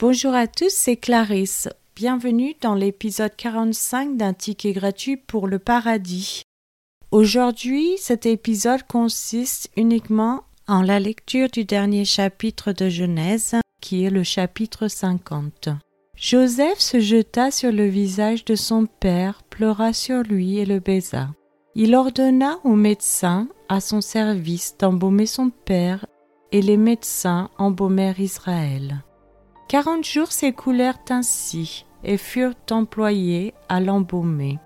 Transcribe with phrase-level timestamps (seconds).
[0.00, 1.68] Bonjour à tous, c'est Clarisse.
[1.96, 6.42] Bienvenue dans l'épisode 45 d'un ticket gratuit pour le paradis.
[7.10, 14.10] Aujourd'hui, cet épisode consiste uniquement en la lecture du dernier chapitre de Genèse, qui est
[14.10, 15.70] le chapitre 50.
[16.14, 21.30] Joseph se jeta sur le visage de son père, pleura sur lui et le baisa.
[21.74, 26.06] Il ordonna aux médecins à son service d'embaumer son père,
[26.52, 29.02] et les médecins embaumèrent Israël.
[29.68, 34.58] Quarante jours s'écoulèrent ainsi et furent employés à l'embaumer.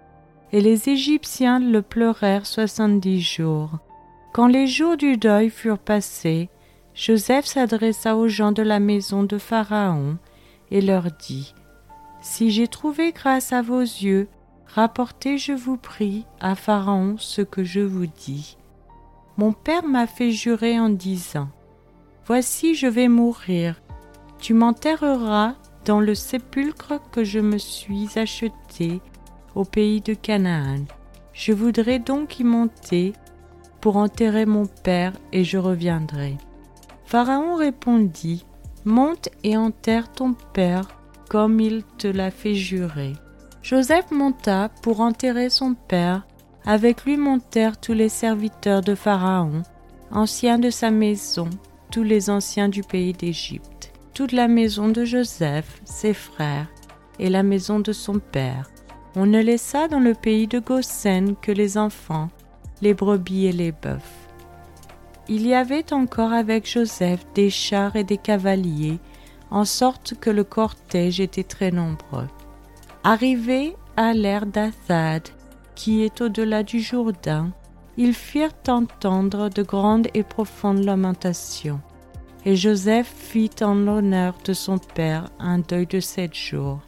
[0.52, 3.78] Et les Égyptiens le pleurèrent soixante-dix jours.
[4.32, 6.50] Quand les jours du deuil furent passés,
[6.94, 10.18] Joseph s'adressa aux gens de la maison de Pharaon
[10.70, 11.52] et leur dit
[12.20, 14.28] Si j'ai trouvé grâce à vos yeux,
[14.66, 18.56] rapportez, je vous prie, à Pharaon ce que je vous dis.
[19.36, 21.48] Mon père m'a fait jurer en disant
[22.24, 23.82] Voici, je vais mourir,
[24.42, 25.54] tu m'enterreras
[25.84, 29.00] dans le sépulcre que je me suis acheté
[29.54, 30.84] au pays de Canaan.
[31.32, 33.12] Je voudrais donc y monter
[33.80, 36.36] pour enterrer mon père et je reviendrai.
[37.04, 38.44] Pharaon répondit,
[38.84, 40.88] Monte et enterre ton père
[41.28, 43.12] comme il te l'a fait jurer.
[43.62, 46.26] Joseph monta pour enterrer son père.
[46.66, 49.62] Avec lui montèrent tous les serviteurs de Pharaon,
[50.10, 51.48] anciens de sa maison,
[51.92, 53.81] tous les anciens du pays d'Égypte
[54.14, 56.68] toute la maison de Joseph, ses frères,
[57.18, 58.70] et la maison de son père.
[59.14, 62.30] On ne laissa dans le pays de Goshen que les enfants,
[62.80, 64.00] les brebis et les bœufs.
[65.28, 68.98] Il y avait encore avec Joseph des chars et des cavaliers,
[69.50, 72.28] en sorte que le cortège était très nombreux.
[73.04, 75.28] Arrivés à l'ère d'Athad,
[75.74, 77.52] qui est au-delà du Jourdain,
[77.96, 81.80] ils firent entendre de grandes et profondes lamentations.
[82.44, 86.80] Et Joseph fit en l'honneur de son père un deuil de sept jours.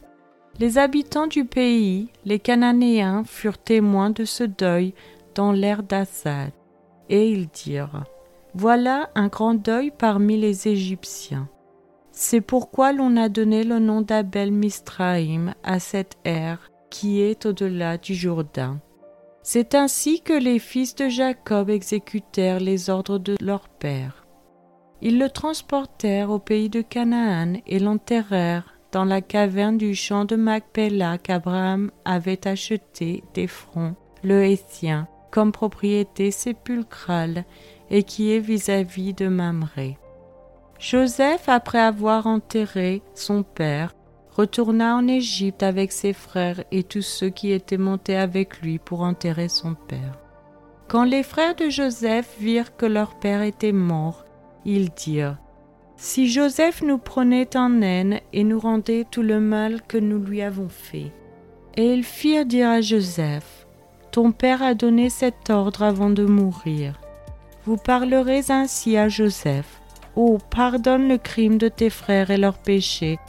[0.59, 4.93] Les habitants du pays, les Cananéens, furent témoins de ce deuil
[5.33, 6.51] dans l'ère d'Assad,
[7.09, 8.03] et ils dirent
[8.53, 11.49] Voilà un grand deuil parmi les Égyptiens.
[12.11, 17.97] C'est pourquoi l'on a donné le nom d'Abel Mistraïm à cette ère qui est au-delà
[17.97, 18.79] du Jourdain.
[19.43, 24.24] C'est ainsi que les fils de Jacob exécutèrent les ordres de leur père.
[25.01, 30.35] Ils le transportèrent au pays de Canaan et l'enterrèrent dans la caverne du champ de
[30.35, 37.43] Macpéla qu'Abraham avait acheté d'Ephron, le Hétien, comme propriété sépulcrale
[37.89, 39.97] et qui est vis-à-vis de Mamré.
[40.79, 43.93] Joseph, après avoir enterré son père,
[44.31, 49.01] retourna en Égypte avec ses frères et tous ceux qui étaient montés avec lui pour
[49.01, 50.19] enterrer son père.
[50.87, 54.24] Quand les frères de Joseph virent que leur père était mort,
[54.65, 55.37] ils dirent
[55.95, 60.41] Si Joseph nous prenait en haine et nous rendait tout le mal que nous lui
[60.41, 61.11] avons fait.
[61.75, 63.67] Et ils firent dire à Joseph
[64.11, 66.99] Ton père a donné cet ordre avant de mourir.
[67.65, 69.81] Vous parlerez ainsi à Joseph
[70.15, 73.19] Oh, pardonne le crime de tes frères et leurs péchés,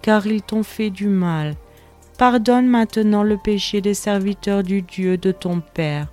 [0.00, 1.54] car ils t'ont fait du mal.
[2.16, 6.08] Pardonne maintenant le péché des serviteurs du Dieu de ton Père.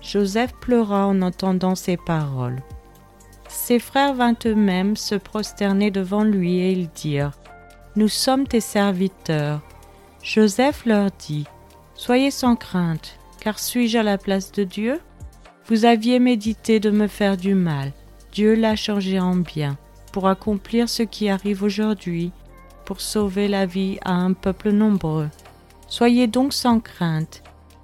[0.00, 2.62] Joseph pleura en entendant ces paroles.
[3.48, 7.32] Ses frères vinrent eux-mêmes se prosterner devant lui et ils dirent
[7.96, 9.62] Nous sommes tes serviteurs.
[10.22, 11.46] Joseph leur dit
[11.94, 15.00] Soyez sans crainte, car suis-je à la place de Dieu?
[15.66, 17.92] Vous aviez médité de me faire du mal.
[18.32, 19.78] Dieu l'a changé en bien,
[20.12, 22.32] pour accomplir ce qui arrive aujourd'hui,
[22.84, 25.28] pour sauver la vie à un peuple nombreux.
[25.88, 27.42] Soyez donc sans crainte.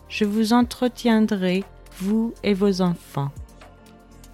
[0.08, 1.64] Je vous entretiendrai,
[1.98, 3.30] vous et vos enfants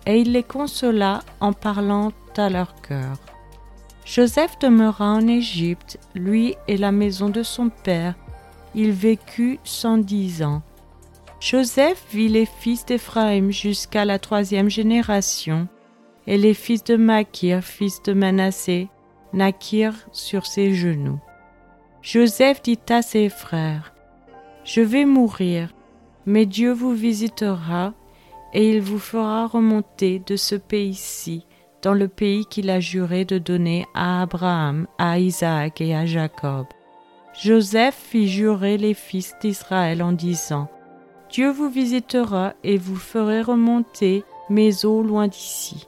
[0.06, 3.16] et il les consola en parlant à leur cœur.
[4.05, 8.15] Joseph demeura en Égypte, lui et la maison de son père.
[8.75, 10.62] Il vécut cent dix ans.
[11.41, 15.69] Joseph vit les fils d'Éphraïm jusqu'à la troisième génération,
[16.27, 18.89] et les fils de Makir, fils de Manassé,
[19.33, 21.21] naquirent sur ses genoux.
[22.03, 23.95] Joseph dit à ses frères,
[24.65, 25.71] Je vais mourir,
[26.27, 27.95] mais Dieu vous visitera
[28.53, 31.47] et il vous fera remonter de ce pays-ci
[31.83, 36.67] dans le pays qu'il a juré de donner à Abraham, à Isaac et à Jacob.
[37.43, 40.69] Joseph fit jurer les fils d'Israël en disant,
[41.31, 45.87] Dieu vous visitera et vous ferez remonter mes eaux loin d'ici.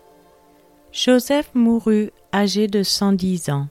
[0.92, 3.68] Joseph mourut âgé de cent dix ans.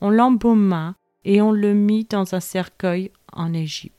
[0.00, 0.94] On l'embauma
[1.24, 3.97] et on le mit dans un cercueil en Égypte.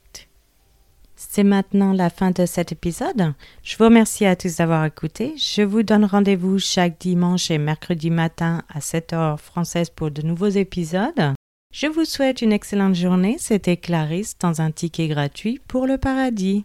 [1.28, 3.34] C'est maintenant la fin de cet épisode.
[3.62, 5.34] Je vous remercie à tous d'avoir écouté.
[5.36, 10.22] Je vous donne rendez-vous chaque dimanche et mercredi matin à 7 heures française pour de
[10.22, 11.34] nouveaux épisodes.
[11.74, 13.36] Je vous souhaite une excellente journée.
[13.38, 16.64] C'était Clarisse dans un ticket gratuit pour le paradis.